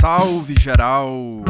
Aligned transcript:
Salve 0.00 0.54
geral! 0.60 1.42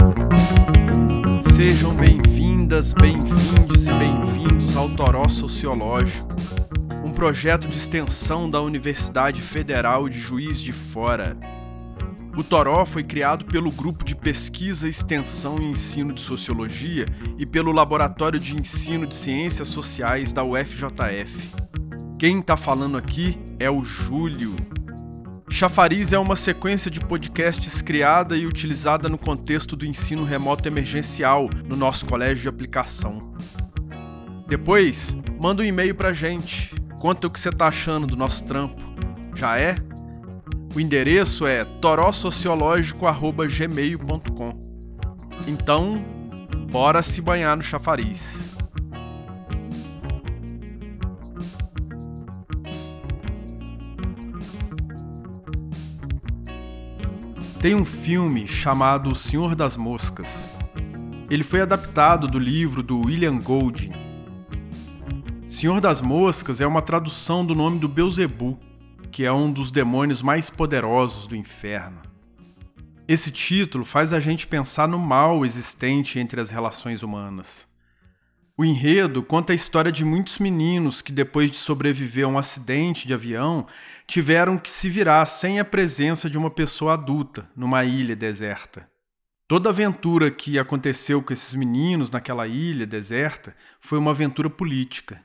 Sejam 1.55 1.95
bem-vindas, 1.95 2.95
bem-vindos 2.95 3.87
e 3.87 3.93
bem-vindos 3.93 4.75
ao 4.75 4.89
Toró 4.89 5.29
Sociológico, 5.29 6.35
um 7.05 7.13
projeto 7.13 7.69
de 7.69 7.77
extensão 7.77 8.49
da 8.49 8.63
Universidade 8.63 9.43
Federal 9.43 10.09
de 10.09 10.19
Juiz 10.19 10.63
de 10.63 10.73
Fora. 10.73 11.37
O 12.39 12.43
Toró 12.43 12.87
foi 12.87 13.05
criado 13.05 13.45
pelo 13.45 13.71
Grupo 13.71 14.03
de 14.03 14.15
Pesquisa, 14.15 14.89
Extensão 14.89 15.59
e 15.61 15.67
Ensino 15.67 16.15
de 16.15 16.23
Sociologia 16.23 17.05
e 17.39 17.45
pelo 17.45 17.71
Laboratório 17.71 18.41
de 18.41 18.59
Ensino 18.59 19.07
de 19.07 19.15
Ciências 19.15 19.69
Sociais 19.69 20.33
da 20.33 20.43
UFJF. 20.43 21.51
Quem 22.19 22.39
está 22.41 22.57
falando 22.57 22.97
aqui 22.97 23.39
é 23.61 23.71
o 23.71 23.85
Júlio. 23.85 24.57
Chafariz 25.51 26.13
é 26.13 26.19
uma 26.19 26.37
sequência 26.37 26.91
de 26.91 27.01
podcasts 27.01 27.81
criada 27.83 28.37
e 28.37 28.47
utilizada 28.47 29.09
no 29.09 29.19
contexto 29.19 29.75
do 29.75 29.87
ensino 29.87 30.25
remoto 30.25 30.69
emergencial 30.69 31.49
no 31.69 31.77
nosso 31.77 32.07
colégio 32.07 32.43
de 32.43 32.49
aplicação. 32.49 33.19
Depois, 34.47 35.17
manda 35.39 35.63
um 35.63 35.65
e-mail 35.65 35.95
pra 35.95 36.13
gente. 36.13 36.75
Conta 37.01 37.27
o 37.27 37.31
que 37.31 37.41
você 37.41 37.51
tá 37.51 37.69
achando 37.69 38.07
do 38.07 38.17
nosso 38.17 38.45
trampo. 38.45 38.81
Já 39.37 39.59
é? 39.59 39.75
O 40.75 40.81
endereço 40.81 41.47
é 41.47 41.65
torossociológico.gmail.com 41.65 44.57
Então, 45.47 45.97
bora 46.71 47.03
se 47.03 47.21
banhar 47.21 47.55
no 47.57 47.63
chafariz. 47.63 48.48
Tem 57.61 57.75
um 57.75 57.85
filme 57.85 58.47
chamado 58.47 59.11
O 59.11 59.17
Senhor 59.17 59.57
das 59.57 59.77
Moscas. 59.77 60.49
Ele 61.29 61.43
foi 61.43 61.61
adaptado 61.61 62.29
do 62.29 62.39
livro 62.39 62.85
do 62.85 63.01
William 63.05 63.37
Golding. 63.37 63.91
Senhor 65.45 65.81
das 65.81 66.01
Moscas 66.01 66.61
é 66.61 66.67
uma 66.69 66.81
tradução 66.81 67.45
do 67.45 67.57
nome 67.57 67.81
do 67.81 67.89
Beuzebu, 67.89 68.57
que 69.11 69.25
é 69.25 69.33
um 69.33 69.51
dos 69.51 69.73
demônios 69.73 70.23
mais 70.23 70.49
poderosos 70.49 71.27
do 71.27 71.35
inferno. 71.35 72.01
Esse 73.09 73.33
título 73.33 73.85
faz 73.85 74.13
a 74.13 74.21
gente 74.21 74.47
pensar 74.47 74.87
no 74.87 74.99
mal 74.99 75.45
existente 75.45 76.21
entre 76.21 76.41
as 76.41 76.51
relações 76.51 77.03
humanas. 77.03 77.68
O 78.61 78.65
enredo 78.65 79.23
conta 79.23 79.53
a 79.53 79.55
história 79.55 79.93
de 79.93 80.05
muitos 80.05 80.41
meninos 80.41 81.01
que, 81.01 81.13
depois 81.13 81.49
de 81.49 81.57
sobreviver 81.57 82.25
a 82.25 82.29
um 82.29 82.37
acidente 82.37 83.07
de 83.07 83.15
avião, 83.15 83.69
tiveram 84.05 84.59
que 84.59 84.69
se 84.69 84.91
virar 84.91 85.25
sem 85.27 85.61
a 85.61 85.65
presença 85.65 86.29
de 86.29 86.37
uma 86.37 86.51
pessoa 86.51 86.95
adulta 86.95 87.49
numa 87.55 87.85
ilha 87.85 88.17
deserta. 88.17 88.91
Toda 89.47 89.69
aventura 89.69 90.29
que 90.29 90.59
aconteceu 90.59 91.23
com 91.23 91.33
esses 91.33 91.55
meninos 91.55 92.11
naquela 92.11 92.49
ilha 92.49 92.85
deserta 92.85 93.55
foi 93.81 93.97
uma 93.97 94.11
aventura 94.11 94.51
política. 94.51 95.23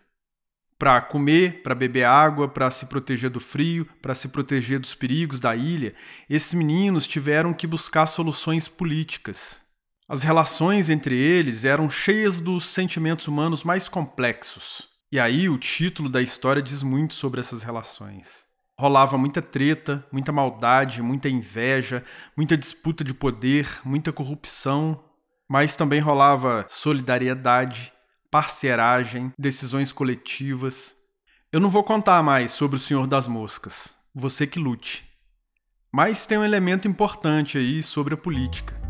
Para 0.78 1.02
comer, 1.02 1.64
para 1.64 1.74
beber 1.74 2.04
água, 2.04 2.48
para 2.48 2.70
se 2.70 2.86
proteger 2.86 3.32
do 3.32 3.40
frio, 3.40 3.90
para 4.00 4.14
se 4.14 4.30
proteger 4.30 4.78
dos 4.78 4.94
perigos 4.94 5.40
da 5.40 5.56
ilha, 5.56 5.96
esses 6.30 6.54
meninos 6.54 7.08
tiveram 7.08 7.52
que 7.52 7.66
buscar 7.66 8.06
soluções 8.06 8.68
políticas. 8.68 9.63
As 10.08 10.22
relações 10.22 10.90
entre 10.90 11.16
eles 11.16 11.64
eram 11.64 11.90
cheias 11.90 12.42
dos 12.42 12.66
sentimentos 12.66 13.28
humanos 13.28 13.64
mais 13.64 13.88
complexos. 13.88 14.90
E 15.12 15.20
aí 15.20 15.48
o 15.48 15.58
título 15.58 16.10
da 16.10 16.22
história 16.22 16.62
diz 16.62 16.84
muito 16.84 17.14
sobre 17.14 17.40
essas 17.40 17.64
relações. 17.64 18.44
Rolava 18.78 19.18
muita 19.18 19.42
treta, 19.42 20.06
muita 20.12 20.32
maldade, 20.32 21.02
muita 21.02 21.30
inveja, 21.30 22.04
muita 22.36 22.58
disputa 22.58 23.04
de 23.04 23.14
poder, 23.14 23.70
muita 23.86 24.12
corrupção, 24.12 25.02
mas 25.48 25.76
também 25.76 26.02
rolava 26.02 26.66
solidariedade, 26.68 27.94
parceragem, 28.30 29.32
decisões 29.38 29.92
coletivas. 29.92 30.96
Eu 31.52 31.60
não 31.60 31.70
vou 31.70 31.84
contar 31.84 32.22
mais 32.24 32.52
sobre 32.52 32.76
o 32.76 32.80
Senhor 32.80 33.08
das 33.08 33.28
Moscas, 33.28 33.96
você 34.14 34.46
que 34.46 34.60
lute. 34.60 35.08
Mas 35.92 36.26
tem 36.26 36.40
um 36.40 36.44
elemento 36.44 36.88
importante 36.88 37.58
aí 37.58 37.84
sobre 37.84 38.16
a 38.16 38.18
política. 38.18 38.83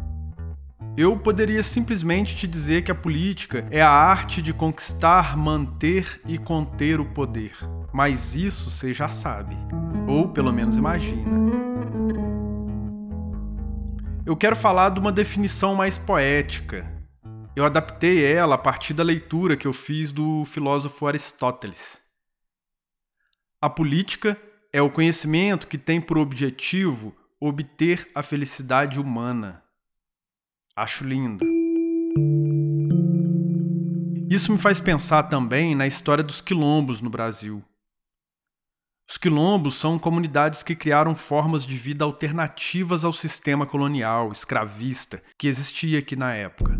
Eu 0.95 1.17
poderia 1.17 1.63
simplesmente 1.63 2.35
te 2.35 2.47
dizer 2.47 2.83
que 2.83 2.91
a 2.91 2.95
política 2.95 3.67
é 3.71 3.81
a 3.81 3.89
arte 3.89 4.43
de 4.43 4.53
conquistar, 4.53 5.35
manter 5.35 6.21
e 6.27 6.37
conter 6.37 6.99
o 6.99 7.05
poder. 7.05 7.57
Mas 7.91 8.35
isso 8.35 8.69
você 8.69 8.93
já 8.93 9.09
sabe, 9.09 9.57
ou 10.07 10.29
pelo 10.29 10.53
menos 10.53 10.77
imagina. 10.77 11.31
Eu 14.23 14.37
quero 14.37 14.55
falar 14.55 14.89
de 14.89 14.99
uma 14.99 15.11
definição 15.11 15.73
mais 15.73 15.97
poética. 15.97 16.85
Eu 17.55 17.65
adaptei 17.65 18.23
ela 18.23 18.53
a 18.53 18.59
partir 18.59 18.93
da 18.93 19.01
leitura 19.01 19.57
que 19.57 19.65
eu 19.65 19.73
fiz 19.73 20.11
do 20.11 20.45
filósofo 20.45 21.07
Aristóteles. 21.07 22.03
A 23.59 23.67
política 23.67 24.37
é 24.71 24.79
o 24.79 24.91
conhecimento 24.91 25.67
que 25.67 25.77
tem 25.79 25.99
por 25.99 26.19
objetivo 26.19 27.15
obter 27.39 28.07
a 28.13 28.21
felicidade 28.21 28.99
humana. 28.99 29.62
Acho 30.75 31.03
lindo. 31.03 31.45
Isso 34.27 34.51
me 34.51 34.57
faz 34.57 34.79
pensar 34.79 35.21
também 35.23 35.75
na 35.75 35.85
história 35.85 36.23
dos 36.23 36.41
quilombos 36.41 36.99
no 36.99 37.11
Brasil. 37.11 37.63
Os 39.07 39.15
quilombos 39.15 39.75
são 39.75 39.99
comunidades 39.99 40.63
que 40.63 40.75
criaram 40.75 41.15
formas 41.15 41.63
de 41.63 41.77
vida 41.77 42.03
alternativas 42.03 43.05
ao 43.05 43.13
sistema 43.13 43.67
colonial, 43.67 44.31
escravista, 44.31 45.21
que 45.37 45.47
existia 45.47 45.99
aqui 45.99 46.15
na 46.15 46.33
época. 46.33 46.75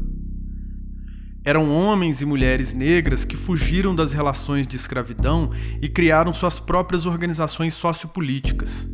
Eram 1.45 1.69
homens 1.69 2.19
e 2.19 2.25
mulheres 2.25 2.73
negras 2.73 3.23
que 3.23 3.37
fugiram 3.37 3.93
das 3.93 4.11
relações 4.11 4.65
de 4.65 4.75
escravidão 4.75 5.51
e 5.79 5.87
criaram 5.87 6.33
suas 6.33 6.57
próprias 6.57 7.05
organizações 7.05 7.75
sociopolíticas. 7.75 8.87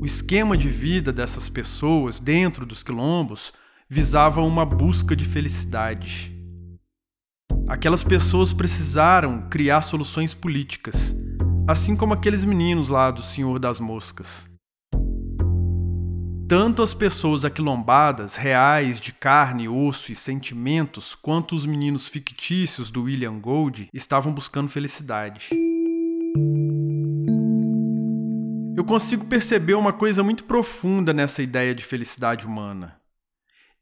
O 0.00 0.04
esquema 0.04 0.56
de 0.56 0.68
vida 0.68 1.12
dessas 1.12 1.48
pessoas 1.48 2.18
dentro 2.18 2.66
dos 2.66 2.82
quilombos 2.82 3.52
visava 3.88 4.42
uma 4.42 4.64
busca 4.64 5.14
de 5.14 5.24
felicidade. 5.24 6.34
Aquelas 7.68 8.02
pessoas 8.02 8.52
precisaram 8.52 9.48
criar 9.48 9.82
soluções 9.82 10.34
políticas, 10.34 11.14
assim 11.68 11.96
como 11.96 12.12
aqueles 12.12 12.44
meninos 12.44 12.88
lá 12.88 13.10
do 13.10 13.22
Senhor 13.22 13.58
das 13.58 13.78
Moscas. 13.78 14.48
Tanto 16.48 16.80
as 16.80 16.94
pessoas 16.94 17.44
aquilombadas, 17.44 18.36
reais, 18.36 19.00
de 19.00 19.12
carne, 19.12 19.68
osso 19.68 20.12
e 20.12 20.16
sentimentos, 20.16 21.14
quanto 21.14 21.54
os 21.56 21.66
meninos 21.66 22.06
fictícios 22.06 22.88
do 22.88 23.04
William 23.04 23.38
Gold 23.38 23.88
estavam 23.92 24.32
buscando 24.32 24.68
felicidade. 24.68 25.50
Eu 28.76 28.84
consigo 28.84 29.26
perceber 29.26 29.74
uma 29.74 29.92
coisa 29.92 30.22
muito 30.22 30.44
profunda 30.44 31.12
nessa 31.12 31.42
ideia 31.42 31.74
de 31.74 31.84
felicidade 31.84 32.46
humana. 32.46 32.96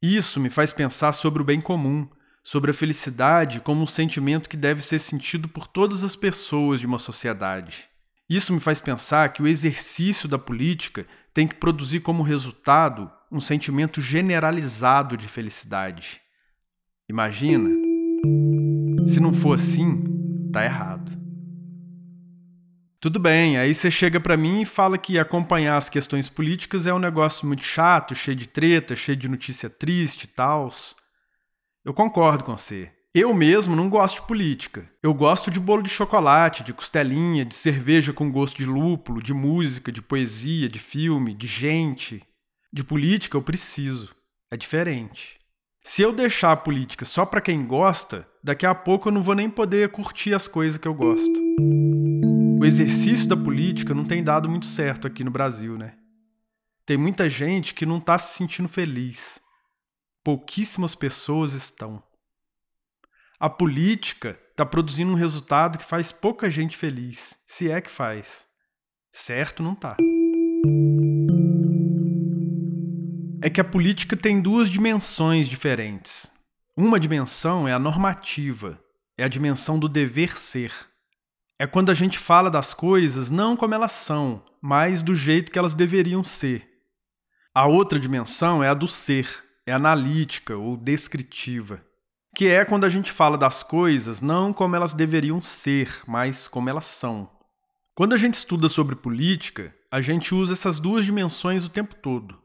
Isso 0.06 0.38
me 0.38 0.50
faz 0.50 0.70
pensar 0.70 1.12
sobre 1.12 1.40
o 1.40 1.44
bem 1.46 1.62
comum, 1.62 2.06
sobre 2.42 2.72
a 2.72 2.74
felicidade 2.74 3.58
como 3.58 3.80
um 3.82 3.86
sentimento 3.86 4.50
que 4.50 4.56
deve 4.56 4.82
ser 4.82 4.98
sentido 4.98 5.48
por 5.48 5.66
todas 5.66 6.04
as 6.04 6.14
pessoas 6.14 6.78
de 6.78 6.86
uma 6.86 6.98
sociedade. 6.98 7.86
Isso 8.28 8.52
me 8.52 8.60
faz 8.60 8.82
pensar 8.82 9.32
que 9.32 9.42
o 9.42 9.48
exercício 9.48 10.28
da 10.28 10.38
política 10.38 11.06
tem 11.32 11.48
que 11.48 11.54
produzir 11.54 12.00
como 12.00 12.22
resultado 12.22 13.10
um 13.32 13.40
sentimento 13.40 14.02
generalizado 14.02 15.16
de 15.16 15.26
felicidade. 15.26 16.20
Imagina? 17.08 17.70
Se 19.06 19.18
não 19.20 19.32
for 19.32 19.54
assim, 19.54 20.04
tá 20.52 20.62
errado. 20.62 21.23
Tudo 23.04 23.20
bem, 23.20 23.58
aí 23.58 23.74
você 23.74 23.90
chega 23.90 24.18
para 24.18 24.34
mim 24.34 24.62
e 24.62 24.64
fala 24.64 24.96
que 24.96 25.18
acompanhar 25.18 25.76
as 25.76 25.90
questões 25.90 26.26
políticas 26.30 26.86
é 26.86 26.94
um 26.94 26.98
negócio 26.98 27.46
muito 27.46 27.62
chato, 27.62 28.14
cheio 28.14 28.34
de 28.34 28.46
treta, 28.46 28.96
cheio 28.96 29.14
de 29.14 29.28
notícia 29.28 29.68
triste 29.68 30.24
e 30.24 30.28
tal. 30.28 30.72
Eu 31.84 31.92
concordo 31.92 32.44
com 32.44 32.56
você. 32.56 32.90
Eu 33.14 33.34
mesmo 33.34 33.76
não 33.76 33.90
gosto 33.90 34.22
de 34.22 34.26
política. 34.26 34.90
Eu 35.02 35.12
gosto 35.12 35.50
de 35.50 35.60
bolo 35.60 35.82
de 35.82 35.90
chocolate, 35.90 36.64
de 36.64 36.72
costelinha, 36.72 37.44
de 37.44 37.54
cerveja 37.54 38.10
com 38.10 38.32
gosto 38.32 38.56
de 38.56 38.64
lúpulo, 38.64 39.22
de 39.22 39.34
música, 39.34 39.92
de 39.92 40.00
poesia, 40.00 40.66
de 40.66 40.78
filme, 40.78 41.34
de 41.34 41.46
gente. 41.46 42.22
De 42.72 42.82
política 42.82 43.36
eu 43.36 43.42
preciso. 43.42 44.16
É 44.50 44.56
diferente. 44.56 45.38
Se 45.84 46.02
eu 46.02 46.12
deixar 46.12 46.50
a 46.50 46.56
política 46.56 47.04
só 47.04 47.24
para 47.24 47.40
quem 47.40 47.64
gosta, 47.64 48.26
daqui 48.42 48.66
a 48.66 48.74
pouco 48.74 49.08
eu 49.08 49.12
não 49.12 49.22
vou 49.22 49.34
nem 49.36 49.48
poder 49.48 49.90
curtir 49.90 50.34
as 50.34 50.48
coisas 50.48 50.78
que 50.78 50.88
eu 50.88 50.94
gosto 50.94 51.44
o 52.64 52.66
exercício 52.66 53.28
da 53.28 53.36
política 53.36 53.92
não 53.92 54.04
tem 54.04 54.24
dado 54.24 54.48
muito 54.48 54.64
certo 54.64 55.06
aqui 55.06 55.22
no 55.22 55.30
Brasil, 55.30 55.76
né? 55.76 55.98
Tem 56.86 56.96
muita 56.96 57.28
gente 57.28 57.74
que 57.74 57.84
não 57.84 57.98
está 57.98 58.18
se 58.18 58.38
sentindo 58.38 58.70
feliz. 58.70 59.38
Pouquíssimas 60.24 60.94
pessoas 60.94 61.52
estão. 61.52 62.02
A 63.38 63.50
política 63.50 64.40
está 64.50 64.64
produzindo 64.64 65.12
um 65.12 65.14
resultado 65.14 65.76
que 65.76 65.84
faz 65.84 66.10
pouca 66.10 66.50
gente 66.50 66.74
feliz, 66.74 67.36
se 67.46 67.70
é 67.70 67.82
que 67.82 67.90
faz. 67.90 68.46
Certo, 69.12 69.62
não 69.62 69.74
tá. 69.74 69.94
É 73.44 73.50
que 73.50 73.60
a 73.60 73.64
política 73.64 74.16
tem 74.16 74.40
duas 74.40 74.70
dimensões 74.70 75.46
diferentes. 75.46 76.32
Uma 76.74 76.98
dimensão 76.98 77.68
é 77.68 77.74
a 77.74 77.78
normativa, 77.78 78.80
é 79.18 79.24
a 79.24 79.28
dimensão 79.28 79.78
do 79.78 79.86
dever 79.86 80.38
ser. 80.38 80.72
É 81.58 81.66
quando 81.66 81.90
a 81.90 81.94
gente 81.94 82.18
fala 82.18 82.50
das 82.50 82.72
coisas 82.72 83.30
não 83.30 83.54
como 83.54 83.74
elas 83.74 83.92
são, 83.92 84.42
mas 84.62 85.02
do 85.02 85.14
jeito 85.14 85.52
que 85.52 85.58
elas 85.58 85.74
deveriam 85.74 86.24
ser. 86.24 86.66
A 87.54 87.66
outra 87.66 88.00
dimensão 88.00 88.64
é 88.64 88.70
a 88.70 88.74
do 88.74 88.88
ser, 88.88 89.28
é 89.66 89.74
analítica 89.74 90.56
ou 90.56 90.74
descritiva, 90.74 91.84
que 92.34 92.48
é 92.48 92.64
quando 92.64 92.84
a 92.84 92.88
gente 92.88 93.12
fala 93.12 93.36
das 93.36 93.62
coisas 93.62 94.22
não 94.22 94.54
como 94.54 94.74
elas 94.74 94.94
deveriam 94.94 95.42
ser, 95.42 96.00
mas 96.06 96.48
como 96.48 96.70
elas 96.70 96.86
são. 96.86 97.30
Quando 97.94 98.14
a 98.14 98.16
gente 98.16 98.36
estuda 98.36 98.70
sobre 98.70 98.96
política, 98.96 99.76
a 99.90 100.00
gente 100.00 100.34
usa 100.34 100.54
essas 100.54 100.80
duas 100.80 101.04
dimensões 101.04 101.62
o 101.62 101.68
tempo 101.68 101.94
todo. 101.94 102.42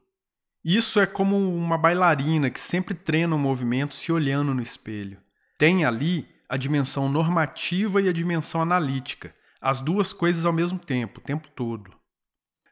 Isso 0.64 1.00
é 1.00 1.06
como 1.06 1.38
uma 1.56 1.78
bailarina 1.78 2.50
que 2.50 2.60
sempre 2.60 2.94
treina 2.94 3.36
um 3.36 3.40
movimento 3.40 3.96
se 3.96 4.12
olhando 4.12 4.54
no 4.54 4.62
espelho. 4.62 5.22
Tem 5.58 5.86
ali 5.86 6.28
a 6.50 6.58
dimensão 6.58 7.08
normativa 7.08 8.02
e 8.02 8.10
a 8.10 8.14
dimensão 8.14 8.62
analítica, 8.62 9.34
as 9.62 9.82
duas 9.82 10.12
coisas 10.12 10.46
ao 10.46 10.54
mesmo 10.54 10.80
tempo, 10.80 11.20
o 11.20 11.24
tempo 11.24 11.48
todo. 11.50 11.94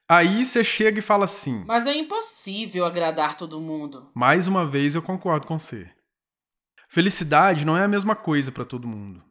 Aí 0.10 0.46
você 0.46 0.64
chega 0.64 1.00
e 1.00 1.02
fala 1.02 1.26
assim: 1.26 1.64
Mas 1.66 1.86
é 1.86 1.94
impossível 1.94 2.86
agradar 2.86 3.36
todo 3.36 3.60
mundo. 3.60 4.10
Mais 4.16 4.48
uma 4.48 4.66
vez 4.66 4.96
eu 4.96 5.02
concordo 5.02 5.46
com 5.46 5.60
você. 5.60 5.90
Felicidade 6.90 7.66
não 7.66 7.78
é 7.78 7.84
a 7.84 7.90
mesma 7.90 8.16
coisa 8.16 8.52
para 8.52 8.64
todo 8.64 8.88
mundo. 8.88 9.22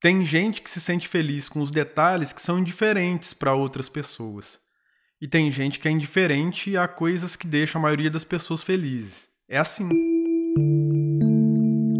Tem 0.00 0.26
gente 0.26 0.60
que 0.60 0.70
se 0.70 0.80
sente 0.80 1.08
feliz 1.08 1.48
com 1.48 1.62
os 1.62 1.70
detalhes 1.70 2.32
que 2.32 2.42
são 2.42 2.58
indiferentes 2.58 3.32
para 3.32 3.54
outras 3.54 3.88
pessoas. 3.88 4.58
E 5.24 5.26
tem 5.26 5.50
gente 5.50 5.80
que 5.80 5.88
é 5.88 5.90
indiferente 5.90 6.76
a 6.76 6.86
coisas 6.86 7.34
que 7.34 7.46
deixam 7.46 7.78
a 7.78 7.82
maioria 7.82 8.10
das 8.10 8.24
pessoas 8.24 8.62
felizes. 8.62 9.26
É 9.48 9.56
assim. 9.56 9.88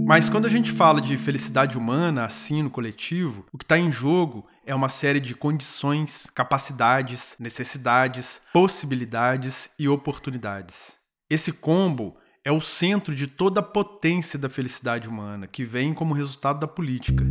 Mas 0.07 0.29
quando 0.29 0.45
a 0.45 0.51
gente 0.51 0.71
fala 0.71 1.01
de 1.01 1.17
felicidade 1.17 1.79
humana, 1.79 2.27
assim, 2.27 2.63
no 2.63 2.69
coletivo, 2.69 3.47
o 3.51 3.57
que 3.57 3.65
está 3.65 3.79
em 3.79 3.91
jogo 3.91 4.47
é 4.67 4.75
uma 4.75 4.91
série 4.91 5.21
de 5.21 5.35
condições, 5.35 6.27
capacidades, 6.35 7.35
necessidades, 7.41 8.43
possibilidades 8.53 9.71
e 9.79 9.89
oportunidades. 9.89 10.93
Esse 11.31 11.51
combo 11.51 12.19
é 12.45 12.53
o 12.53 12.61
centro 12.61 13.15
de 13.15 13.27
toda 13.27 13.61
a 13.61 13.63
potência 13.63 14.39
da 14.39 14.51
felicidade 14.51 15.09
humana, 15.09 15.47
que 15.47 15.65
vem 15.65 15.95
como 15.95 16.13
resultado 16.13 16.61
da 16.61 16.69
política. 16.69 17.25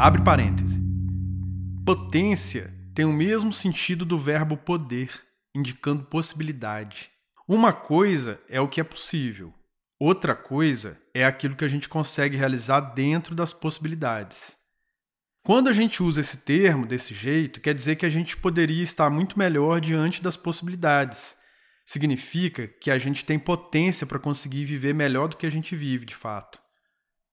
Abre 0.00 0.22
parêntese. 0.22 0.80
Potência 1.84 2.72
tem 2.94 3.04
o 3.04 3.12
mesmo 3.12 3.52
sentido 3.52 4.04
do 4.04 4.16
verbo 4.16 4.56
poder, 4.56 5.10
indicando 5.52 6.04
possibilidade. 6.04 7.10
Uma 7.48 7.72
coisa 7.72 8.40
é 8.48 8.60
o 8.60 8.68
que 8.68 8.80
é 8.80 8.84
possível, 8.84 9.52
outra 9.98 10.36
coisa 10.36 11.02
é 11.12 11.24
aquilo 11.24 11.56
que 11.56 11.64
a 11.64 11.68
gente 11.68 11.88
consegue 11.88 12.36
realizar 12.36 12.78
dentro 12.78 13.34
das 13.34 13.52
possibilidades. 13.52 14.56
Quando 15.42 15.68
a 15.68 15.72
gente 15.72 16.00
usa 16.00 16.20
esse 16.20 16.36
termo 16.36 16.86
desse 16.86 17.12
jeito, 17.12 17.60
quer 17.60 17.74
dizer 17.74 17.96
que 17.96 18.06
a 18.06 18.10
gente 18.10 18.36
poderia 18.36 18.84
estar 18.84 19.10
muito 19.10 19.36
melhor 19.36 19.80
diante 19.80 20.22
das 20.22 20.36
possibilidades. 20.36 21.36
Significa 21.84 22.68
que 22.68 22.92
a 22.92 22.98
gente 22.98 23.24
tem 23.24 23.36
potência 23.36 24.06
para 24.06 24.20
conseguir 24.20 24.64
viver 24.64 24.94
melhor 24.94 25.26
do 25.26 25.36
que 25.36 25.46
a 25.46 25.50
gente 25.50 25.74
vive 25.74 26.06
de 26.06 26.14
fato. 26.14 26.67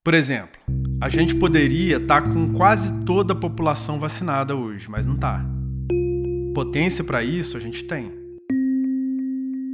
Por 0.06 0.14
exemplo, 0.14 0.62
a 1.02 1.10
gente 1.10 1.34
poderia 1.34 1.98
estar 1.98 2.22
tá 2.22 2.30
com 2.32 2.54
quase 2.54 3.04
toda 3.06 3.34
a 3.34 3.36
população 3.36 4.00
vacinada 4.00 4.56
hoje, 4.56 4.88
mas 4.88 5.04
não 5.04 5.16
está. 5.16 5.44
Potência 6.54 7.04
para 7.04 7.24
isso 7.24 7.58
a 7.58 7.60
gente 7.60 7.84
tem. 7.86 8.14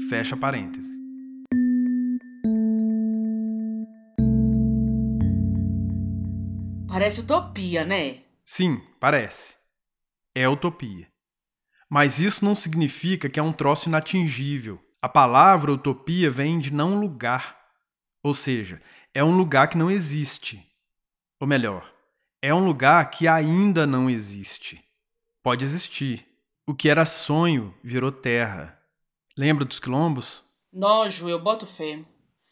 Fecha 0.09 0.37
parêntese. 0.37 0.89
Parece 6.87 7.19
utopia, 7.19 7.83
né? 7.83 8.19
Sim, 8.45 8.79
parece. 9.01 9.55
É 10.33 10.47
utopia. 10.47 11.09
Mas 11.89 12.21
isso 12.21 12.45
não 12.45 12.55
significa 12.55 13.29
que 13.29 13.37
é 13.37 13.43
um 13.43 13.51
troço 13.51 13.89
inatingível. 13.89 14.79
A 15.01 15.09
palavra 15.09 15.73
utopia 15.73 16.31
vem 16.31 16.57
de 16.57 16.71
não 16.71 16.97
lugar. 16.97 17.59
Ou 18.23 18.33
seja, 18.33 18.79
é 19.13 19.23
um 19.23 19.35
lugar 19.35 19.67
que 19.67 19.77
não 19.77 19.91
existe. 19.91 20.65
Ou 21.39 21.47
melhor, 21.47 21.91
é 22.41 22.53
um 22.53 22.65
lugar 22.65 23.09
que 23.09 23.27
ainda 23.27 23.85
não 23.85 24.09
existe. 24.09 24.83
Pode 25.43 25.63
existir. 25.63 26.25
O 26.65 26.73
que 26.73 26.89
era 26.89 27.05
sonho 27.05 27.73
virou 27.83 28.11
terra. 28.11 28.79
Lembra 29.35 29.65
dos 29.65 29.79
quilombos? 29.79 30.43
Nojo, 30.71 31.27
eu 31.27 31.39
boto 31.39 31.65
fé. 31.65 31.99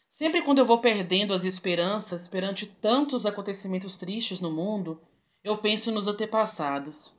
Sempre 0.08 0.42
quando 0.42 0.58
eu 0.58 0.66
vou 0.66 0.80
perdendo 0.80 1.32
as 1.32 1.44
esperanças 1.44 2.26
perante 2.26 2.66
tantos 2.66 3.24
acontecimentos 3.24 3.96
tristes 3.96 4.40
no 4.40 4.50
mundo, 4.50 5.00
eu 5.42 5.56
penso 5.56 5.92
nos 5.92 6.08
antepassados. 6.08 7.14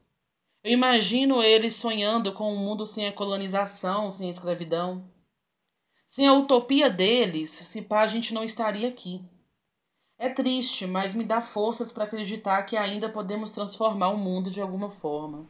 Eu 0.64 0.74
imagino 0.74 1.42
eles 1.42 1.76
sonhando 1.76 2.34
com 2.34 2.54
um 2.54 2.58
mundo 2.58 2.86
sem 2.86 3.08
a 3.08 3.14
colonização, 3.14 4.12
sem 4.12 4.28
a 4.28 4.30
escravidão. 4.30 5.10
Sem 6.14 6.28
a 6.28 6.34
utopia 6.34 6.90
deles, 6.90 7.52
se 7.52 7.84
pá, 7.84 8.02
a 8.02 8.08
gente 8.08 8.34
não 8.34 8.44
estaria 8.44 8.90
aqui. 8.90 9.22
É 10.20 10.28
triste, 10.28 10.86
mas 10.86 11.14
me 11.14 11.24
dá 11.24 11.42
forças 11.42 11.90
para 11.90 12.04
acreditar 12.04 12.64
que 12.64 12.76
ainda 12.76 13.08
podemos 13.08 13.54
transformar 13.54 14.10
o 14.10 14.18
mundo 14.18 14.52
de 14.52 14.60
alguma 14.60 14.92
forma. 14.92 15.46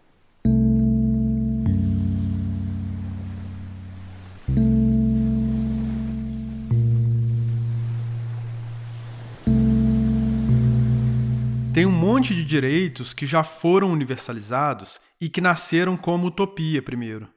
Tem 11.74 11.88
um 11.88 11.92
monte 11.92 12.36
de 12.36 12.46
direitos 12.46 13.16
que 13.16 13.26
já 13.26 13.44
foram 13.44 13.92
universalizados 13.92 15.02
e 15.20 15.28
que 15.28 15.42
nasceram 15.42 15.98
como 15.98 16.28
utopia 16.28 16.84
primeiro. 16.84 17.28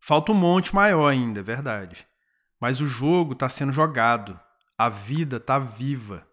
Falta 0.00 0.32
um 0.32 0.34
monte 0.34 0.74
maior 0.74 1.06
ainda, 1.06 1.38
é 1.38 1.44
verdade. 1.44 2.09
Mas 2.60 2.80
o 2.80 2.86
jogo 2.86 3.32
está 3.32 3.48
sendo 3.48 3.72
jogado, 3.72 4.38
a 4.76 4.88
vida 4.88 5.38
está 5.38 5.58
viva. 5.58 6.26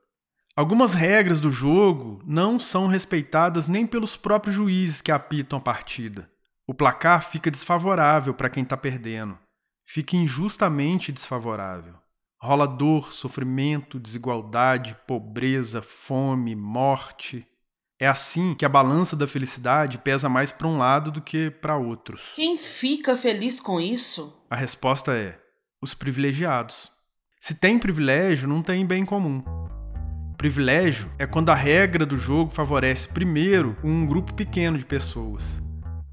Algumas 0.56 0.94
regras 0.94 1.39
do 1.39 1.51
jogo 1.51 2.22
não 2.25 2.60
são 2.60 2.88
respeitadas 2.88 3.67
nem 3.67 3.86
pelos 3.86 4.17
próprios 4.17 4.55
juízes 4.55 5.01
que 5.01 5.12
apitam 5.12 5.60
a 5.60 5.62
partida. 5.62 6.29
O 6.67 6.74
placar 6.74 7.24
fica 7.24 7.51
desfavorável 7.51 8.34
para 8.34 8.50
quem 8.50 8.63
está 8.63 8.75
perdendo. 8.75 9.38
Fica 9.86 10.17
injustamente 10.17 11.12
desfavorável. 11.12 11.96
Rola 12.41 12.67
dor, 12.67 13.13
sofrimento, 13.13 14.00
desigualdade, 14.00 14.98
pobreza, 15.07 15.81
fome, 15.81 16.55
morte. 16.55 17.48
É 18.00 18.07
assim 18.07 18.53
que 18.53 18.65
a 18.65 18.69
balança 18.69 19.15
da 19.15 19.27
felicidade 19.27 19.98
pesa 19.98 20.27
mais 20.27 20.51
para 20.51 20.67
um 20.67 20.77
lado 20.77 21.12
do 21.12 21.22
que 21.22 21.50
para 21.50 21.77
outros. 21.77 22.34
Quem 22.36 22.57
fica 22.57 23.15
feliz 23.15 23.60
com 23.60 23.79
isso? 23.79 24.43
A 24.50 24.55
resposta 24.55 25.15
é: 25.15 25.39
os 25.81 25.93
privilegiados. 25.93 26.91
Se 27.39 27.53
tem 27.53 27.77
privilégio, 27.77 28.48
não 28.48 28.62
tem 28.62 28.86
bem 28.86 29.05
comum. 29.05 29.43
Privilégio 30.38 31.10
é 31.17 31.25
quando 31.25 31.50
a 31.50 31.55
regra 31.55 32.05
do 32.05 32.17
jogo 32.17 32.51
favorece 32.51 33.07
primeiro 33.07 33.75
um 33.84 34.05
grupo 34.05 34.34
pequeno 34.34 34.77
de 34.77 34.86
pessoas. 34.86 35.62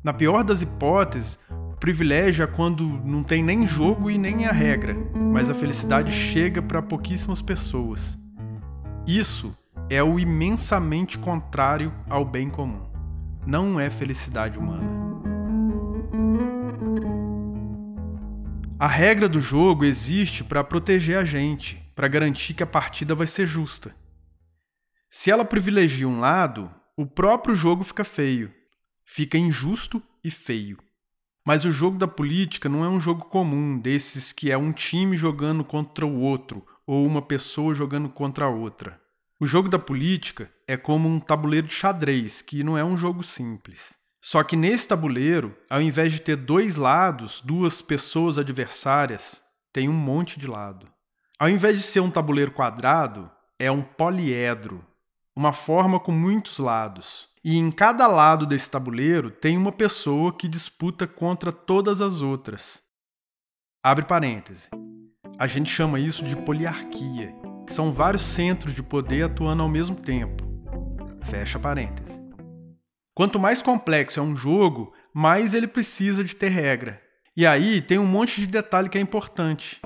Na 0.03 0.13
pior 0.13 0.43
das 0.43 0.63
hipóteses, 0.63 1.39
privilégio 1.79 2.43
é 2.43 2.47
quando 2.47 2.85
não 3.05 3.23
tem 3.23 3.43
nem 3.43 3.69
jogo 3.69 4.11
e 4.11 4.17
nem 4.17 4.47
a 4.47 4.53
regra, 4.53 4.97
mas 5.15 5.51
a 5.51 5.55
felicidade 5.55 6.11
chega 6.11 6.63
para 6.63 6.81
pouquíssimas 6.81 7.43
pessoas. 7.43 8.19
Isso 9.07 9.57
é 9.91 10.03
o 10.03 10.19
imensamente 10.19 11.19
contrário 11.19 11.93
ao 12.09 12.25
bem 12.25 12.49
comum. 12.49 12.83
Não 13.47 13.79
é 13.79 13.91
felicidade 13.91 14.59
humana. 14.59 15.04
A 18.85 18.87
regra 18.87 19.31
do 19.31 19.41
jogo 19.41 19.83
existe 19.83 20.45
para 20.45 20.63
proteger 20.63 21.17
a 21.17 21.25
gente, 21.25 21.83
para 21.97 22.07
garantir 22.07 22.53
que 22.53 22.63
a 22.63 22.67
partida 22.67 23.15
vai 23.15 23.27
ser 23.27 23.47
justa. 23.47 23.97
Se 25.09 25.31
ela 25.31 25.43
privilegia 25.43 26.07
um 26.07 26.21
lado, 26.21 26.71
o 26.95 27.07
próprio 27.07 27.57
jogo 27.57 27.83
fica 27.83 28.05
feio, 28.05 28.53
fica 29.03 29.39
injusto 29.39 30.03
e 30.23 30.31
feio. 30.31 30.77
Mas 31.47 31.65
o 31.65 31.73
jogo 31.73 31.97
da 31.97 32.07
política 32.07 32.69
não 32.69 32.85
é 32.85 32.89
um 32.91 33.01
jogo 33.01 33.25
comum 33.25 33.79
desses 33.79 34.33
que 34.33 34.51
é 34.51 34.59
um 34.59 34.71
time 34.71 35.17
jogando 35.17 35.65
contra 35.65 36.05
o 36.05 36.21
outro 36.21 36.63
ou 36.87 37.07
uma 37.07 37.23
pessoa 37.23 37.75
jogando 37.75 38.11
contra 38.11 38.45
a 38.45 38.51
outra. 38.51 39.01
O 39.41 39.47
jogo 39.47 39.71
da 39.71 39.79
política 39.79 40.53
é 40.69 40.77
como 40.77 41.09
um 41.09 41.19
tabuleiro 41.19 41.69
de 41.69 41.73
xadrez, 41.73 42.43
que 42.43 42.63
não 42.63 42.77
é 42.77 42.85
um 42.85 42.99
jogo 42.99 43.23
simples. 43.23 43.95
Só 44.27 44.43
que 44.43 44.57
nesse 44.57 44.89
tabuleiro, 44.89 45.55
ao 45.69 45.83
invés 45.83 46.11
de 46.11 46.19
ter 46.19 46.35
dois 46.35 46.77
lados, 46.77 47.43
duas 47.45 47.83
pessoas 47.83 48.39
adversárias, 48.39 49.45
tem 49.71 49.87
um 49.87 49.93
monte 49.93 50.41
de 50.41 50.47
lado. 50.47 50.87
Ao 51.39 51.47
invés 51.47 51.77
de 51.77 51.83
ser 51.83 52.01
um 52.01 52.11
tabuleiro 52.11 52.51
quadrado, 52.51 53.31
é 53.59 53.71
um 53.71 53.83
poliedro. 53.83 54.83
uma 55.37 55.53
forma 55.53 56.01
com 56.01 56.11
muitos 56.11 56.59
lados. 56.59 57.29
E 57.45 57.59
em 57.59 57.71
cada 57.71 58.07
lado 58.07 58.47
desse 58.47 58.71
tabuleiro 58.71 59.31
tem 59.31 59.59
uma 59.59 59.73
pessoa 59.73 60.33
que 60.33 60.49
disputa 60.49 61.07
contra 61.07 61.53
todas 61.53 62.01
as 62.01 62.23
outras. 62.23 62.81
Abre 63.83 64.07
parêntese. 64.07 64.71
A 65.39 65.47
gente 65.47 65.69
chama 65.69 66.01
isso 66.01 66.25
de 66.25 66.35
poliarquia, 66.35 67.35
que 67.67 67.73
são 67.75 67.93
vários 67.93 68.23
centros 68.23 68.75
de 68.75 68.83
poder 68.83 69.25
atuando 69.25 69.63
ao 69.63 69.69
mesmo 69.69 69.97
tempo. 69.97 70.43
Fecha 71.25 71.59
parêntese. 71.59 72.24
Quanto 73.15 73.39
mais 73.39 73.63
complexo 73.63 74.19
é 74.19 74.23
um 74.23 74.35
jogo, 74.35 74.93
mais 75.13 75.55
ele 75.55 75.69
precisa 75.69 76.25
de 76.25 76.35
ter 76.35 76.49
regra. 76.49 77.01
E 77.37 77.47
aí 77.47 77.81
tem 77.81 77.97
um 77.97 78.07
monte 78.07 78.41
de 78.41 78.47
detalhe 78.49 78.89
que 78.89 78.99
é 78.99 79.01
importante. 79.01 79.81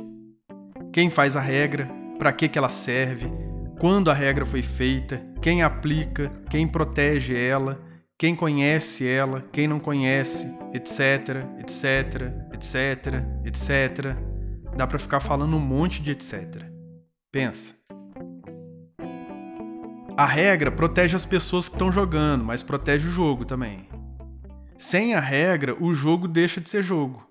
Quem 0.90 1.10
faz 1.10 1.36
a 1.36 1.40
regra, 1.40 1.86
para 2.18 2.32
que, 2.32 2.48
que 2.48 2.58
ela 2.58 2.70
serve, 2.70 3.30
quando 3.78 4.10
a 4.10 4.14
regra 4.14 4.46
foi 4.46 4.62
feita, 4.62 5.22
quem 5.42 5.62
aplica, 5.62 6.32
quem 6.50 6.66
protege 6.66 7.36
ela, 7.36 7.78
quem 8.16 8.34
conhece 8.34 9.06
ela, 9.06 9.46
quem 9.52 9.68
não 9.68 9.78
conhece, 9.78 10.50
etc, 10.72 11.44
etc, 11.60 12.32
etc, 12.54 13.14
etc. 13.44 14.16
Dá 14.74 14.86
para 14.86 14.98
ficar 14.98 15.20
falando 15.20 15.54
um 15.54 15.60
monte 15.60 16.02
de 16.02 16.12
etc. 16.12 16.64
Pensa. 17.30 17.74
A 20.18 20.26
regra 20.26 20.72
protege 20.72 21.14
as 21.14 21.24
pessoas 21.24 21.68
que 21.68 21.76
estão 21.76 21.92
jogando, 21.92 22.44
mas 22.44 22.60
protege 22.60 23.06
o 23.06 23.12
jogo 23.12 23.44
também. 23.44 23.88
Sem 24.76 25.14
a 25.14 25.20
regra, 25.20 25.76
o 25.80 25.94
jogo 25.94 26.26
deixa 26.26 26.60
de 26.60 26.68
ser 26.68 26.82
jogo. 26.82 27.24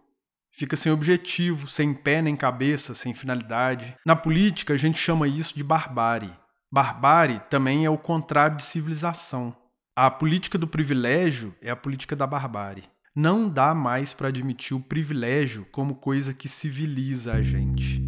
Fica 0.53 0.77
sem 0.77 0.89
objetivo, 0.89 1.67
sem 1.67 1.93
pé 1.93 2.21
nem 2.21 2.33
cabeça, 2.33 2.95
sem 2.95 3.13
finalidade. 3.13 3.93
Na 4.05 4.15
política, 4.15 4.73
a 4.73 4.77
gente 4.77 4.97
chama 4.97 5.27
isso 5.27 5.53
de 5.53 5.65
barbárie. 5.65 6.33
Barbárie 6.71 7.41
também 7.49 7.83
é 7.83 7.89
o 7.89 7.97
contrário 7.97 8.55
de 8.55 8.63
civilização. 8.63 9.53
A 9.93 10.09
política 10.09 10.57
do 10.57 10.65
privilégio 10.65 11.53
é 11.61 11.69
a 11.69 11.75
política 11.75 12.15
da 12.15 12.25
barbárie. 12.25 12.85
Não 13.13 13.49
dá 13.49 13.75
mais 13.75 14.13
para 14.13 14.29
admitir 14.29 14.77
o 14.77 14.79
privilégio 14.79 15.67
como 15.73 15.95
coisa 15.95 16.33
que 16.33 16.47
civiliza 16.47 17.33
a 17.33 17.41
gente. 17.41 18.01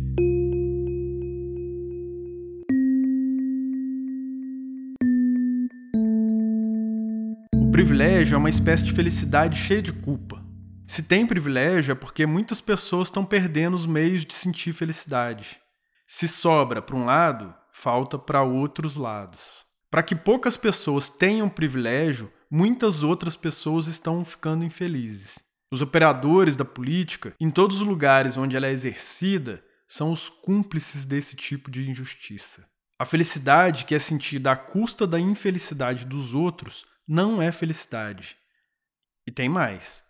Privilégio 7.79 8.36
é 8.36 8.38
uma 8.38 8.50
espécie 8.50 8.83
de 8.83 8.91
felicidade 8.91 9.57
cheia 9.57 9.81
de 9.81 9.93
culpa. 9.93 10.43
Se 10.86 11.01
tem 11.01 11.25
privilégio 11.25 11.93
é 11.93 11.95
porque 11.95 12.25
muitas 12.25 12.59
pessoas 12.59 13.07
estão 13.07 13.24
perdendo 13.24 13.74
os 13.74 13.86
meios 13.86 14.25
de 14.25 14.33
sentir 14.33 14.74
felicidade. 14.74 15.57
Se 16.05 16.27
sobra 16.27 16.81
para 16.81 16.98
um 16.98 17.05
lado, 17.05 17.55
falta 17.71 18.19
para 18.19 18.43
outros 18.43 18.98
lados. 18.98 19.63
Para 19.89 20.03
que 20.03 20.13
poucas 20.13 20.57
pessoas 20.57 21.07
tenham 21.07 21.48
privilégio, 21.48 22.29
muitas 22.51 23.01
outras 23.01 23.38
pessoas 23.38 23.88
estão 23.88 24.25
ficando 24.25 24.65
infelizes. 24.65 25.39
Os 25.71 25.81
operadores 25.81 26.57
da 26.57 26.65
política, 26.65 27.33
em 27.39 27.50
todos 27.50 27.79
os 27.79 27.88
lugares 27.88 28.36
onde 28.36 28.57
ela 28.57 28.67
é 28.67 28.71
exercida, 28.71 29.63
são 29.88 30.12
os 30.12 30.27
cúmplices 30.27 31.05
desse 31.05 31.33
tipo 31.33 31.71
de 31.71 31.89
injustiça. 31.89 32.65
A 33.00 33.05
felicidade 33.05 33.86
que 33.86 33.95
é 33.95 34.00
sentida 34.00 34.51
à 34.51 34.57
custa 34.57 35.07
da 35.07 35.17
infelicidade 35.17 36.03
dos 36.03 36.36
outros 36.36 36.88
não 37.10 37.42
é 37.42 37.51
felicidade. 37.51 38.38
E 39.25 39.32
tem 39.32 39.50
mais. 39.50 40.04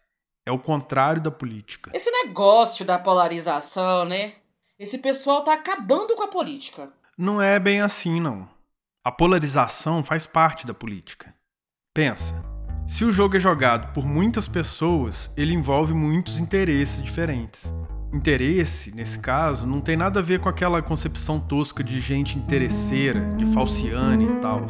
É 0.45 0.51
o 0.51 0.59
contrário 0.59 1.21
da 1.21 1.31
política. 1.31 1.91
Esse 1.93 2.11
negócio 2.11 2.85
da 2.85 2.99
polarização, 2.99 4.03
né? 4.03 4.33
Esse 4.77 4.97
pessoal 4.97 5.41
tá 5.41 5.53
acabando 5.53 6.13
com 6.15 6.23
a 6.23 6.27
política. 6.27 6.91
Não 7.17 7.41
é 7.41 7.57
bem 7.57 7.79
assim, 7.79 8.19
não. 8.19 8.49
A 9.01 9.11
polarização 9.11 10.03
faz 10.03 10.25
parte 10.25 10.67
da 10.67 10.73
política. 10.73 11.33
Pensa. 11.93 12.33
Se 12.85 13.05
o 13.05 13.11
jogo 13.11 13.37
é 13.37 13.39
jogado 13.39 13.93
por 13.93 14.05
muitas 14.05 14.47
pessoas, 14.47 15.31
ele 15.37 15.53
envolve 15.53 15.93
muitos 15.93 16.37
interesses 16.37 17.01
diferentes. 17.01 17.73
Interesse, 18.11 18.93
nesse 18.93 19.19
caso, 19.19 19.65
não 19.65 19.79
tem 19.79 19.95
nada 19.95 20.19
a 20.19 20.23
ver 20.23 20.39
com 20.39 20.49
aquela 20.49 20.81
concepção 20.81 21.39
tosca 21.39 21.83
de 21.83 22.01
gente 22.01 22.37
interesseira, 22.37 23.21
de 23.37 23.45
falciane 23.45 24.25
e 24.25 24.39
tal. 24.39 24.65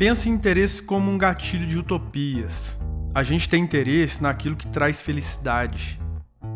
Pensa 0.00 0.30
em 0.30 0.32
interesse 0.32 0.82
como 0.82 1.10
um 1.10 1.18
gatilho 1.18 1.66
de 1.66 1.76
utopias. 1.76 2.80
A 3.14 3.22
gente 3.22 3.46
tem 3.46 3.62
interesse 3.62 4.22
naquilo 4.22 4.56
que 4.56 4.66
traz 4.66 4.98
felicidade. 4.98 6.00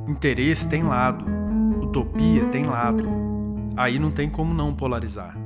Interesse 0.09 0.67
tem 0.67 0.83
lado, 0.83 1.27
utopia 1.79 2.47
tem 2.47 2.65
lado. 2.65 3.07
Aí 3.77 3.99
não 3.99 4.11
tem 4.11 4.31
como 4.31 4.55
não 4.55 4.75
polarizar. 4.75 5.37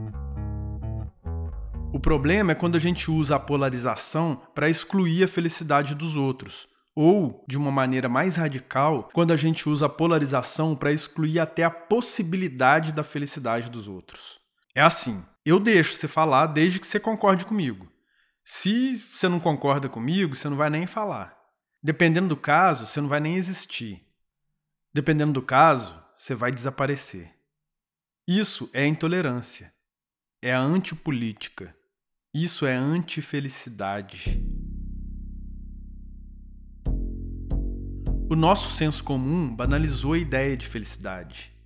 O 1.92 1.98
problema 1.98 2.52
é 2.52 2.54
quando 2.54 2.76
a 2.76 2.78
gente 2.78 3.10
usa 3.10 3.34
a 3.34 3.40
polarização 3.40 4.40
para 4.54 4.70
excluir 4.70 5.24
a 5.24 5.28
felicidade 5.28 5.96
dos 5.96 6.16
outros, 6.16 6.68
ou, 6.94 7.44
de 7.48 7.58
uma 7.58 7.72
maneira 7.72 8.08
mais 8.08 8.36
radical, 8.36 9.08
quando 9.12 9.32
a 9.32 9.36
gente 9.36 9.68
usa 9.68 9.86
a 9.86 9.88
polarização 9.88 10.76
para 10.76 10.92
excluir 10.92 11.40
até 11.40 11.64
a 11.64 11.70
possibilidade 11.70 12.92
da 12.92 13.02
felicidade 13.02 13.68
dos 13.68 13.88
outros. 13.88 14.38
É 14.78 14.80
assim: 14.80 15.24
eu 15.44 15.58
deixo 15.58 15.92
você 15.92 16.06
falar 16.06 16.46
desde 16.46 16.78
que 16.78 16.86
você 16.86 17.00
concorde 17.00 17.44
comigo. 17.44 17.90
Se 18.44 18.96
você 18.98 19.28
não 19.28 19.40
concorda 19.40 19.88
comigo, 19.88 20.36
você 20.36 20.48
não 20.48 20.56
vai 20.56 20.70
nem 20.70 20.86
falar. 20.86 21.36
Dependendo 21.82 22.28
do 22.28 22.36
caso, 22.36 22.86
você 22.86 23.00
não 23.00 23.08
vai 23.08 23.18
nem 23.18 23.34
existir. 23.34 24.06
Dependendo 24.94 25.32
do 25.32 25.42
caso, 25.42 26.00
você 26.16 26.32
vai 26.32 26.52
desaparecer. 26.52 27.28
Isso 28.24 28.70
é 28.72 28.86
intolerância. 28.86 29.74
É 30.40 30.54
a 30.54 30.60
antipolítica. 30.60 31.74
Isso 32.32 32.64
é 32.64 32.76
antifelicidade. 32.76 34.40
O 38.30 38.36
nosso 38.36 38.70
senso 38.70 39.02
comum 39.02 39.52
banalizou 39.52 40.12
a 40.12 40.18
ideia 40.18 40.56
de 40.56 40.68
felicidade 40.68 41.57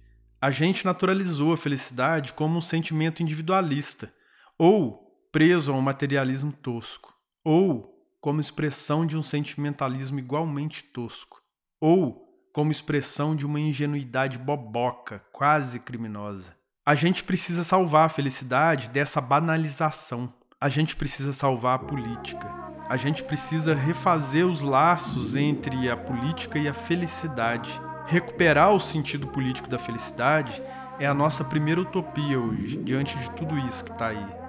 a 0.43 0.51
gente 0.51 0.85
naturalizou 0.85 1.53
a 1.53 1.57
felicidade 1.57 2.33
como 2.33 2.59
um 2.59 2.61
sentimento 2.61 3.23
individualista, 3.23 4.13
ou 4.59 5.29
preso 5.31 5.71
a 5.71 5.77
um 5.77 5.81
materialismo 5.81 6.51
tosco, 6.51 7.15
ou 7.45 8.05
como 8.21 8.41
expressão 8.41 9.07
de 9.07 9.17
um 9.17 9.23
sentimentalismo 9.23 10.19
igualmente 10.19 10.83
tosco, 10.83 11.41
ou 11.81 12.29
como 12.53 12.73
expressão 12.73 13.37
de 13.37 13.47
uma 13.47 13.61
ingenuidade 13.61 14.37
boboca, 14.37 15.25
quase 15.33 15.79
criminosa. 15.79 16.57
A 16.85 16.97
gente 16.97 17.23
precisa 17.23 17.63
salvar 17.63 18.07
a 18.07 18.09
felicidade 18.09 18.89
dessa 18.89 19.21
banalização. 19.21 20.35
A 20.61 20.69
gente 20.69 20.97
precisa 20.97 21.33
salvar 21.33 21.77
a 21.77 21.85
política. 21.85 22.53
A 22.89 22.97
gente 22.97 23.23
precisa 23.23 23.77
refazer 23.77 24.45
os 24.45 24.61
laços 24.61 25.37
entre 25.37 25.89
a 25.89 25.97
política 25.97 26.59
e 26.59 26.67
a 26.67 26.75
felicidade 26.75 27.81
recuperar 28.07 28.73
o 28.73 28.81
sentido 28.81 29.27
político 29.27 29.69
da 29.69 29.79
felicidade 29.79 30.63
é 30.99 31.07
a 31.07 31.15
nossa 31.15 31.45
primeira 31.45 31.81
utopia 31.81 32.39
hoje, 32.39 32.77
diante 32.77 33.19
de 33.19 33.31
tudo 33.33 33.59
isso 33.59 33.85
que 33.85 33.91
está 33.91 34.09
aí. 34.09 34.43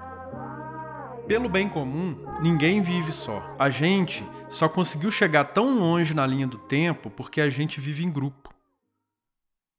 Pelo 1.27 1.47
bem 1.47 1.69
comum, 1.69 2.17
ninguém 2.41 2.81
vive 2.81 3.11
só. 3.11 3.55
A 3.57 3.69
gente 3.69 4.27
só 4.49 4.67
conseguiu 4.67 5.09
chegar 5.09 5.45
tão 5.45 5.79
longe 5.79 6.13
na 6.13 6.27
linha 6.27 6.45
do 6.45 6.57
tempo 6.57 7.09
porque 7.09 7.39
a 7.39 7.49
gente 7.49 7.79
vive 7.79 8.03
em 8.03 8.11
grupo. 8.11 8.53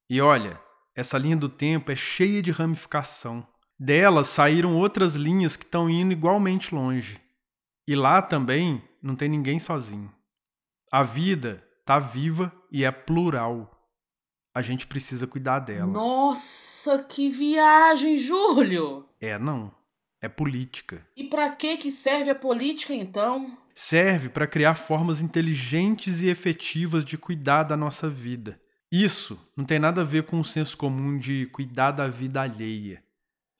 E 0.08 0.20
olha, 0.20 0.58
essa 0.94 1.18
linha 1.18 1.36
do 1.36 1.48
tempo 1.48 1.92
é 1.92 1.96
cheia 1.96 2.42
de 2.42 2.50
ramificação. 2.50 3.46
Delas 3.78 4.28
saíram 4.28 4.76
outras 4.76 5.16
linhas 5.16 5.56
que 5.56 5.64
estão 5.64 5.90
indo 5.90 6.12
igualmente 6.12 6.74
longe. 6.74 7.20
E 7.86 7.94
lá 7.94 8.22
também 8.22 8.82
não 9.02 9.14
tem 9.14 9.28
ninguém 9.28 9.58
sozinho. 9.58 10.10
A 10.90 11.02
vida 11.02 11.62
tá 11.84 11.98
viva 11.98 12.50
e 12.74 12.82
é 12.82 12.90
plural. 12.90 13.70
A 14.52 14.60
gente 14.60 14.84
precisa 14.84 15.28
cuidar 15.28 15.60
dela. 15.60 15.86
Nossa, 15.86 17.04
que 17.04 17.30
viagem, 17.30 18.16
Júlio! 18.16 19.08
É, 19.20 19.38
não. 19.38 19.72
É 20.20 20.28
política. 20.28 21.06
E 21.16 21.22
para 21.22 21.54
que 21.54 21.76
que 21.76 21.88
serve 21.88 22.30
a 22.30 22.34
política 22.34 22.92
então? 22.92 23.56
Serve 23.72 24.28
para 24.28 24.48
criar 24.48 24.74
formas 24.74 25.22
inteligentes 25.22 26.20
e 26.20 26.28
efetivas 26.28 27.04
de 27.04 27.16
cuidar 27.16 27.62
da 27.62 27.76
nossa 27.76 28.08
vida. 28.08 28.60
Isso 28.90 29.38
não 29.56 29.64
tem 29.64 29.78
nada 29.78 30.00
a 30.00 30.04
ver 30.04 30.24
com 30.24 30.40
o 30.40 30.44
senso 30.44 30.76
comum 30.76 31.16
de 31.16 31.46
cuidar 31.46 31.92
da 31.92 32.08
vida 32.08 32.42
alheia. 32.42 33.04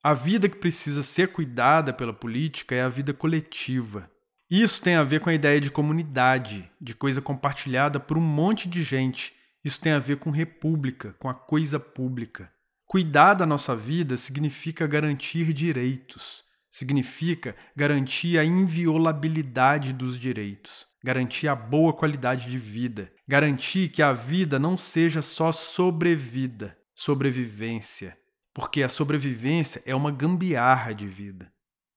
A 0.02 0.12
vida 0.12 0.48
que 0.48 0.56
precisa 0.56 1.04
ser 1.04 1.28
cuidada 1.28 1.92
pela 1.92 2.12
política 2.12 2.74
é 2.74 2.82
a 2.82 2.88
vida 2.88 3.14
coletiva. 3.14 4.10
Isso 4.56 4.80
tem 4.80 4.94
a 4.94 5.02
ver 5.02 5.18
com 5.18 5.28
a 5.28 5.34
ideia 5.34 5.60
de 5.60 5.68
comunidade, 5.68 6.70
de 6.80 6.94
coisa 6.94 7.20
compartilhada 7.20 7.98
por 7.98 8.16
um 8.16 8.20
monte 8.20 8.68
de 8.68 8.84
gente. 8.84 9.34
Isso 9.64 9.80
tem 9.80 9.90
a 9.90 9.98
ver 9.98 10.18
com 10.18 10.30
república, 10.30 11.12
com 11.18 11.28
a 11.28 11.34
coisa 11.34 11.80
pública. 11.80 12.48
Cuidar 12.86 13.34
da 13.34 13.44
nossa 13.44 13.74
vida 13.74 14.16
significa 14.16 14.86
garantir 14.86 15.52
direitos, 15.52 16.44
significa 16.70 17.56
garantir 17.74 18.38
a 18.38 18.44
inviolabilidade 18.44 19.92
dos 19.92 20.16
direitos, 20.16 20.86
garantir 21.02 21.48
a 21.48 21.56
boa 21.56 21.92
qualidade 21.92 22.48
de 22.48 22.56
vida, 22.56 23.12
garantir 23.26 23.88
que 23.88 24.02
a 24.02 24.12
vida 24.12 24.56
não 24.56 24.78
seja 24.78 25.20
só 25.20 25.50
sobrevida, 25.50 26.78
sobrevivência, 26.94 28.16
porque 28.54 28.84
a 28.84 28.88
sobrevivência 28.88 29.82
é 29.84 29.96
uma 29.96 30.12
gambiarra 30.12 30.94
de 30.94 31.08
vida. 31.08 31.52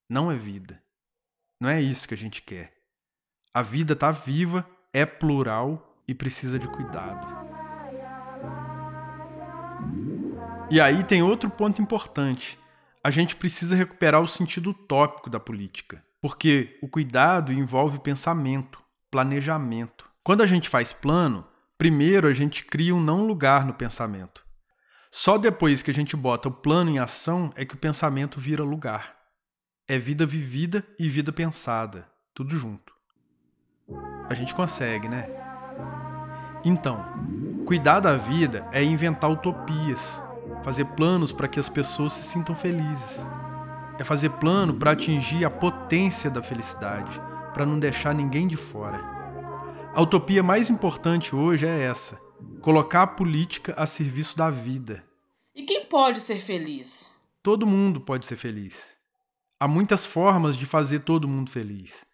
não 0.09 0.31
é 0.31 0.35
vida. 0.35 0.81
Não 1.59 1.69
é 1.69 1.81
isso 1.81 2.07
que 2.07 2.13
a 2.13 2.17
gente 2.17 2.41
quer. 2.41 2.73
A 3.53 3.63
vida 3.63 3.93
está 3.93 4.11
viva, 4.11 4.67
é 4.93 5.05
plural 5.05 6.03
e 6.07 6.13
precisa 6.13 6.59
de 6.59 6.67
cuidado. 6.67 7.35
E 10.69 10.79
aí 10.79 11.03
tem 11.03 11.23
outro 11.23 11.49
ponto 11.49 11.81
importante. 11.81 12.59
A 13.03 13.09
gente 13.09 13.35
precisa 13.35 13.75
recuperar 13.75 14.21
o 14.21 14.27
sentido 14.27 14.71
utópico 14.71 15.29
da 15.29 15.39
política, 15.39 16.03
porque 16.21 16.77
o 16.81 16.87
cuidado 16.87 17.51
envolve 17.51 17.99
pensamento, 17.99 18.79
planejamento. 19.09 20.09
Quando 20.23 20.43
a 20.43 20.45
gente 20.45 20.69
faz 20.69 20.93
plano, 20.93 21.47
primeiro 21.77 22.27
a 22.27 22.33
gente 22.33 22.65
cria 22.65 22.93
um 22.93 23.01
não 23.01 23.25
lugar 23.25 23.65
no 23.65 23.73
pensamento. 23.73 24.45
Só 25.09 25.37
depois 25.37 25.81
que 25.81 25.89
a 25.89 25.93
gente 25.93 26.15
bota 26.15 26.49
o 26.49 26.51
plano 26.51 26.91
em 26.91 26.99
ação 26.99 27.51
é 27.55 27.65
que 27.65 27.73
o 27.73 27.79
pensamento 27.79 28.39
vira 28.39 28.63
lugar. 28.63 29.16
É 29.89 29.97
vida 29.97 30.25
vivida 30.25 30.85
e 30.99 31.07
vida 31.07 31.31
pensada, 31.31 32.09
tudo 32.33 32.57
junto. 32.57 32.91
A 34.27 34.33
gente 34.33 34.53
consegue, 34.53 35.07
né? 35.07 35.29
Então, 36.65 37.05
cuidar 37.65 38.01
da 38.01 38.17
vida 38.17 38.67
é 38.73 38.83
inventar 38.83 39.31
utopias, 39.31 40.21
fazer 40.61 40.83
planos 40.83 41.31
para 41.31 41.47
que 41.47 41.57
as 41.57 41.69
pessoas 41.69 42.11
se 42.11 42.23
sintam 42.23 42.53
felizes. 42.53 43.25
É 43.97 44.03
fazer 44.03 44.31
plano 44.31 44.73
para 44.73 44.91
atingir 44.91 45.45
a 45.45 45.49
potência 45.49 46.29
da 46.29 46.43
felicidade, 46.43 47.17
para 47.53 47.65
não 47.65 47.79
deixar 47.79 48.13
ninguém 48.13 48.45
de 48.45 48.57
fora. 48.57 48.99
A 49.95 50.01
utopia 50.01 50.43
mais 50.43 50.69
importante 50.69 51.33
hoje 51.33 51.65
é 51.65 51.83
essa: 51.83 52.19
colocar 52.59 53.03
a 53.03 53.07
política 53.07 53.73
a 53.77 53.85
serviço 53.85 54.37
da 54.37 54.49
vida. 54.49 55.01
E 55.55 55.63
quem 55.63 55.85
pode 55.85 56.19
ser 56.19 56.41
feliz? 56.41 57.09
Todo 57.41 57.65
mundo 57.65 58.01
pode 58.01 58.25
ser 58.25 58.35
feliz. 58.35 58.96
Há 59.59 59.67
muitas 59.67 60.05
formas 60.05 60.55
de 60.55 60.67
fazer 60.67 60.99
todo 60.99 61.27
mundo 61.27 61.49
feliz. 61.49 62.05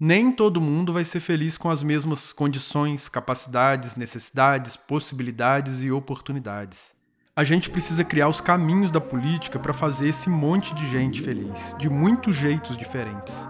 Nem 0.00 0.32
todo 0.32 0.60
mundo 0.60 0.90
vai 0.90 1.04
ser 1.04 1.20
feliz 1.20 1.58
com 1.58 1.68
as 1.68 1.82
mesmas 1.82 2.32
condições, 2.32 3.08
capacidades, 3.08 3.94
necessidades, 3.94 4.74
possibilidades 4.74 5.82
e 5.82 5.90
oportunidades. 5.90 6.94
A 7.36 7.44
gente 7.44 7.68
precisa 7.68 8.02
criar 8.04 8.28
os 8.28 8.40
caminhos 8.40 8.90
da 8.90 9.00
política 9.00 9.58
para 9.58 9.74
fazer 9.74 10.08
esse 10.08 10.30
monte 10.30 10.74
de 10.74 10.90
gente 10.90 11.20
feliz, 11.20 11.74
de 11.78 11.90
muitos 11.90 12.34
jeitos 12.34 12.76
diferentes. 12.76 13.46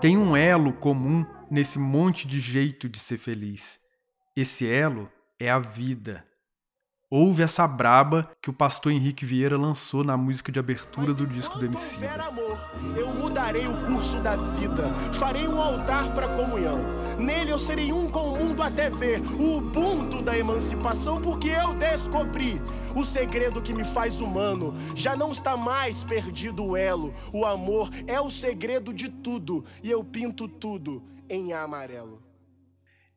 Tem 0.00 0.18
um 0.18 0.36
elo 0.36 0.72
comum 0.72 1.24
nesse 1.48 1.78
monte 1.78 2.26
de 2.26 2.40
jeito 2.40 2.88
de 2.88 2.98
ser 2.98 3.18
feliz. 3.18 3.78
Esse 4.34 4.68
elo 4.68 5.08
é 5.38 5.48
a 5.48 5.60
vida. 5.60 6.24
Ouve 7.14 7.42
essa 7.42 7.68
braba 7.68 8.30
que 8.40 8.48
o 8.48 8.54
pastor 8.54 8.90
Henrique 8.90 9.26
Vieira 9.26 9.58
lançou 9.58 10.02
na 10.02 10.16
música 10.16 10.50
de 10.50 10.58
abertura 10.58 11.12
do 11.12 11.26
disco 11.26 11.58
do 11.58 11.66
MC. 11.66 12.06
amor, 12.06 12.58
eu 12.96 13.08
mudarei 13.08 13.66
o 13.66 13.86
curso 13.86 14.18
da 14.20 14.34
vida, 14.34 14.84
farei 15.12 15.46
um 15.46 15.60
altar 15.60 16.14
para 16.14 16.26
comunhão. 16.28 16.78
Nele 17.18 17.50
eu 17.50 17.58
serei 17.58 17.92
um 17.92 18.08
com 18.08 18.32
o 18.32 18.38
mundo 18.38 18.62
até 18.62 18.88
ver 18.88 19.20
o 19.38 19.58
ubuntu 19.58 20.22
da 20.22 20.38
emancipação, 20.38 21.20
porque 21.20 21.50
eu 21.50 21.74
descobri 21.74 22.58
o 22.96 23.04
segredo 23.04 23.60
que 23.60 23.74
me 23.74 23.84
faz 23.84 24.22
humano. 24.22 24.72
Já 24.94 25.14
não 25.14 25.32
está 25.32 25.54
mais 25.54 26.02
perdido 26.02 26.64
o 26.64 26.74
elo. 26.74 27.12
O 27.30 27.44
amor 27.44 27.90
é 28.06 28.18
o 28.22 28.30
segredo 28.30 28.90
de 28.90 29.10
tudo 29.10 29.62
e 29.82 29.90
eu 29.90 30.02
pinto 30.02 30.48
tudo 30.48 31.02
em 31.28 31.52
amarelo. 31.52 32.22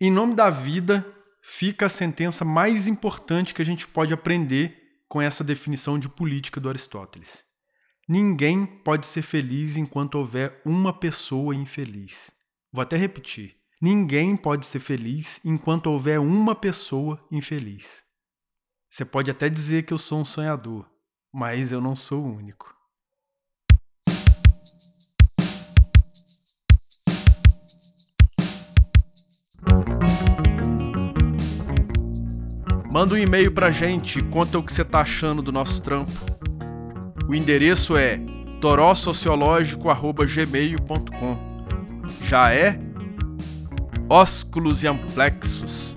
Em 0.02 0.12
nome 0.12 0.36
da 0.36 0.50
vida, 0.50 1.15
fica 1.48 1.86
a 1.86 1.90
sentença 1.90 2.44
mais 2.44 2.88
importante 2.88 3.54
que 3.54 3.62
a 3.62 3.66
gente 3.66 3.88
pode 3.88 4.12
aprender 4.12 5.04
com 5.08 5.22
essa 5.22 5.44
definição 5.44 6.00
de 6.00 6.10
política 6.10 6.60
do 6.60 6.68
Aristóteles. 6.68 7.44
Ninguém 8.10 8.66
pode 8.66 9.06
ser 9.06 9.22
feliz 9.22 9.78
enquanto 9.78 10.16
houver 10.16 10.60
uma 10.66 10.92
pessoa 10.92 11.56
infeliz. 11.56 12.32
Vou 12.74 12.82
até 12.82 12.98
repetir. 12.98 13.56
Ninguém 13.80 14.36
pode 14.36 14.66
ser 14.66 14.80
feliz 14.80 15.40
enquanto 15.46 15.88
houver 15.88 16.20
uma 16.20 16.56
pessoa 16.56 17.24
infeliz. 17.32 18.04
Você 18.90 19.06
pode 19.06 19.30
até 19.30 19.48
dizer 19.48 19.84
que 19.84 19.94
eu 19.94 19.98
sou 19.98 20.20
um 20.20 20.26
sonhador, 20.26 20.90
mas 21.32 21.72
eu 21.72 21.80
não 21.80 21.96
sou 21.96 22.24
o 22.24 22.36
único. 22.36 22.75
Manda 32.96 33.14
um 33.14 33.18
e-mail 33.18 33.52
pra 33.52 33.72
gente, 33.72 34.24
conta 34.24 34.58
o 34.58 34.64
que 34.64 34.72
você 34.72 34.86
tá 34.86 35.02
achando 35.02 35.42
do 35.42 35.52
nosso 35.52 35.82
trampo. 35.82 36.14
O 37.28 37.36
endereço 37.36 37.98
é 37.98 38.16
torossociológico.gmail.com 38.62 41.38
Já 42.22 42.54
é? 42.54 42.80
Ósculos 44.10 44.82
e 44.82 44.88
amplexos. 44.88 45.94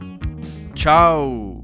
Tchau! 0.74 1.57